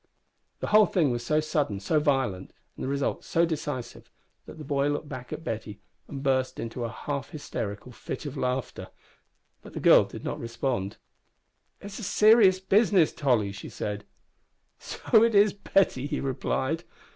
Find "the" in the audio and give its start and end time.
0.61-0.67, 2.83-2.87, 4.57-4.63, 9.73-9.79